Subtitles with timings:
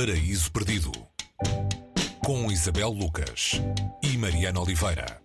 [0.00, 0.92] Paraíso Perdido
[2.24, 3.60] com Isabel Lucas
[4.00, 5.20] e Mariana Oliveira.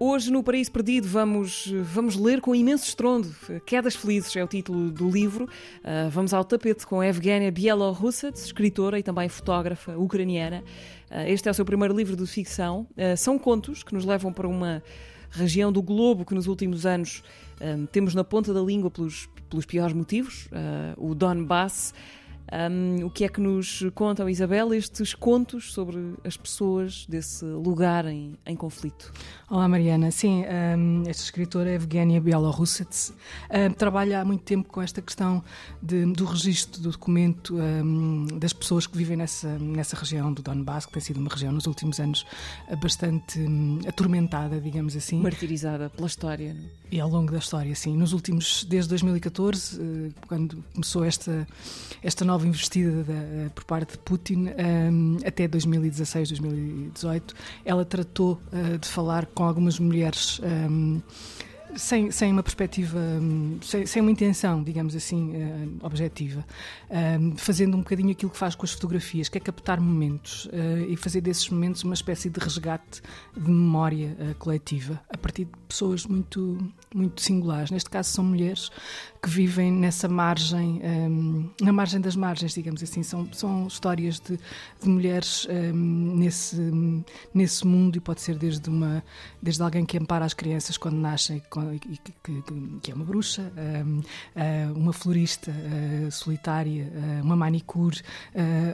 [0.00, 3.28] Hoje, no Paraíso Perdido, vamos, vamos ler com imenso estrondo.
[3.66, 5.44] Quedas Felizes é o título do livro.
[5.44, 10.64] Uh, vamos ao tapete com Evgenia Bielorussets, escritora e também fotógrafa ucraniana.
[11.10, 12.86] Uh, este é o seu primeiro livro de ficção.
[12.92, 14.82] Uh, são contos que nos levam para uma
[15.30, 17.22] região do globo que nos últimos anos
[17.90, 20.48] temos na ponta da língua pelos, pelos piores motivos,
[20.96, 21.92] o Donbass.
[22.50, 28.06] Um, o que é que nos contam, Isabel, estes contos sobre as pessoas desse lugar
[28.06, 29.12] em, em conflito?
[29.50, 30.10] Olá, Mariana.
[30.10, 30.44] Sim,
[30.76, 33.12] um, esta escritora, Evgenia Bielorussets,
[33.50, 35.44] um, trabalha há muito tempo com esta questão
[35.82, 37.56] de, do registro do documento
[38.38, 41.66] das pessoas que vivem nessa, nessa região do Donbass, que tem sido uma região nos
[41.66, 42.24] últimos anos
[42.80, 45.20] bastante hum, atormentada, digamos assim.
[45.20, 46.54] Martirizada pela história.
[46.54, 46.64] Não?
[46.64, 46.78] É?
[46.90, 47.94] E ao longo da história, sim.
[47.94, 51.46] Nos últimos, desde 2014, eh, quando começou esta,
[52.02, 58.40] esta nova investida da, eh, por parte de Putin, um, até 2016, 2018, ela tratou
[58.52, 60.40] uh, de falar com algumas mulheres.
[60.42, 61.00] Um,
[61.76, 66.44] sem, sem uma perspectiva, hum, sem, sem uma intenção, digamos assim, uh, objetiva,
[67.36, 70.96] fazendo um bocadinho aquilo que faz com as fotografias, que é captar momentos uh, e
[70.96, 73.02] fazer desses momentos uma espécie de resgate
[73.36, 76.58] de memória coletiva, a partir de pessoas muito,
[76.94, 77.70] muito singulares.
[77.70, 78.70] Neste caso, são mulheres
[79.22, 83.02] que vivem nessa margem, um, na margem das margens, digamos assim.
[83.02, 84.38] São, são histórias de,
[84.80, 86.56] de mulheres um, nesse,
[87.34, 89.02] nesse mundo e pode ser desde, uma,
[89.42, 91.42] desde alguém que ampara as crianças quando nascem
[91.82, 92.42] e que, que,
[92.82, 93.52] que é uma bruxa,
[93.84, 98.00] um, uh, uma florista uh, solitária, uh, uma manicure,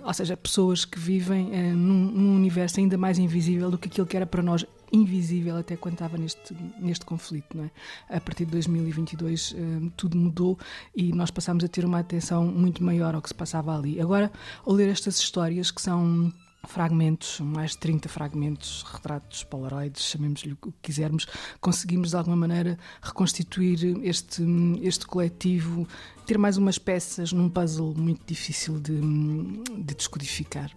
[0.05, 4.17] ou seja, pessoas que vivem num, num universo ainda mais invisível do que aquilo que
[4.17, 7.57] era para nós invisível até quando estava neste, neste conflito.
[7.57, 8.17] Não é?
[8.17, 9.55] A partir de 2022
[9.97, 10.59] tudo mudou
[10.95, 14.01] e nós passámos a ter uma atenção muito maior ao que se passava ali.
[14.01, 14.31] Agora,
[14.65, 16.33] ao ler estas histórias que são
[16.67, 21.27] fragmentos, mais de 30 fragmentos, retratos polaroides, chamemos-lhe o que quisermos,
[21.61, 24.43] conseguimos de alguma maneira reconstituir este,
[24.83, 25.87] este coletivo,
[26.27, 30.71] ter mais umas peças num puzzle muito difícil de, de descodificar.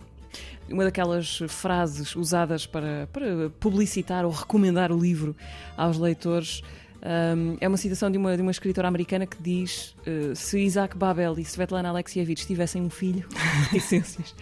[0.69, 5.35] Uma daquelas frases usadas para, para publicitar ou recomendar o livro
[5.77, 6.61] aos leitores
[7.07, 10.97] um, é uma citação de uma, de uma escritora americana que diz: uh, Se Isaac
[10.97, 13.27] Babel e Svetlana Alexievich tivessem um filho,
[13.71, 14.35] reticências.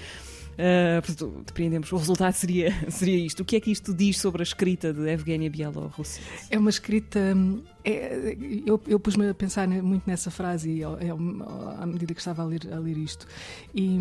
[0.55, 3.41] Uh, portanto, depreendemos, o resultado seria, seria isto.
[3.41, 6.21] O que é que isto diz sobre a escrita de Evgenia Bielorussi?
[6.49, 7.19] É uma escrita.
[7.83, 11.09] É, eu, eu pus-me a pensar muito nessa frase é,
[11.79, 13.27] à medida que estava a ler, a ler isto.
[13.75, 13.99] E,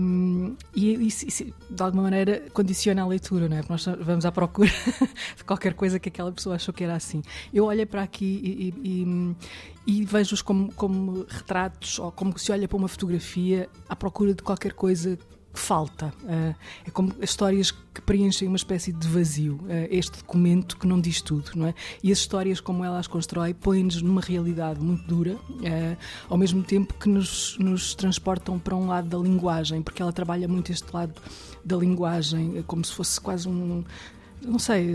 [0.74, 3.60] e isso, de alguma maneira, condiciona a leitura, não é?
[3.60, 4.70] Porque nós vamos à procura
[5.36, 7.20] de qualquer coisa que aquela pessoa achou que era assim.
[7.52, 9.36] Eu olhei para aqui e, e,
[9.86, 14.42] e vejo-os como, como retratos, ou como se olha para uma fotografia à procura de
[14.42, 15.18] qualquer coisa
[15.54, 16.12] falta.
[16.24, 16.54] Uh,
[16.86, 19.54] é como histórias que preenchem uma espécie de vazio.
[19.62, 21.74] Uh, este documento que não diz tudo, não é?
[22.02, 25.96] E as histórias, como ela as constrói, põem-nos numa realidade muito dura, uh,
[26.28, 30.48] ao mesmo tempo que nos, nos transportam para um lado da linguagem, porque ela trabalha
[30.48, 31.14] muito este lado
[31.64, 33.84] da linguagem, como se fosse quase um
[34.42, 34.92] não sei,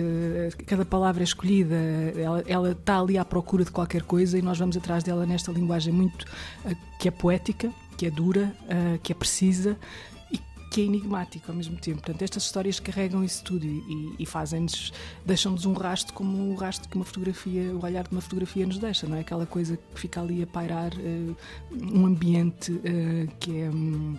[0.68, 1.76] cada palavra é escolhida,
[2.16, 5.52] ela, ela, está ali à procura de qualquer coisa e nós vamos atrás dela nesta
[5.52, 6.24] linguagem muito
[7.00, 8.54] que é poética, que é dura,
[9.02, 9.76] que é precisa
[10.70, 11.98] que é enigmático ao mesmo tempo.
[11.98, 14.94] Portanto, estas histórias carregam isso tudo e, e fazem-nos,
[15.26, 18.78] deixam-nos um rastro como o rastro que uma fotografia, o olhar de uma fotografia nos
[18.78, 19.22] deixa, não é?
[19.22, 21.36] Aquela coisa que fica ali a pairar uh,
[21.72, 23.70] um ambiente uh, que é.
[23.70, 24.18] Um,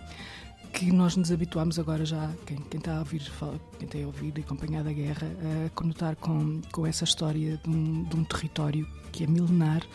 [0.73, 3.29] que nós nos habituamos agora já, quem, quem está a ouvir,
[3.77, 5.27] quem ouvido e acompanhado a guerra,
[5.65, 9.85] a conotar com, com essa história de um, de um território que é milenar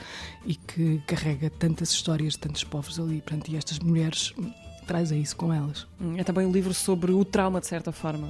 [0.45, 3.23] e que carrega tantas histórias de tantos povos ali.
[3.23, 4.35] Portanto, e estas mulheres
[4.87, 5.87] trazem isso com elas.
[6.01, 8.29] Hum, é também um livro sobre o trauma, de certa forma.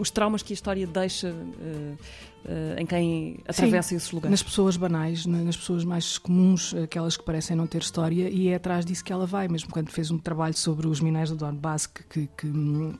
[0.00, 1.98] Os traumas que a história deixa uh,
[2.44, 4.30] uh, em quem atravessa Sim, esses lugares.
[4.30, 8.54] Nas pessoas banais, nas pessoas mais comuns, aquelas que parecem não ter história, e é
[8.54, 11.86] atrás disso que ela vai, mesmo quando fez um trabalho sobre os minérios do Donbass,
[11.86, 12.52] que, que, que,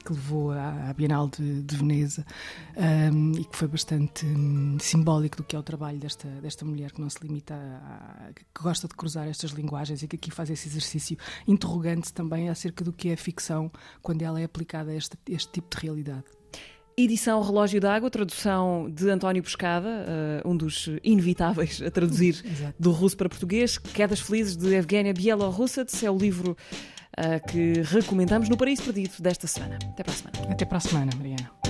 [0.04, 2.24] que levou à, Bienal de, de Veneza,
[3.12, 6.92] um, e que foi bastante um, simbólico do que é o trabalho desta, desta mulher
[6.92, 10.30] que não se limita a, a, que gosta de cruzar estas linguagens e que aqui
[10.30, 13.70] faz esse exercício interrogante também acerca do que é ficção
[14.02, 16.24] quando ela é aplicada a este, este tipo de realidade.
[16.96, 20.06] Edição Relógio d'Água, tradução de António Pescada,
[20.44, 22.74] uh, um dos inevitáveis a traduzir Exato.
[22.78, 23.78] do russo para português.
[23.78, 26.56] Quedas Felizes de Evgenia Bielorussets é o livro
[27.18, 29.78] uh, que recomendamos no Paraíso Perdido desta semana.
[29.90, 30.52] Até para a semana.
[30.52, 31.63] Até para a semana, Mariana.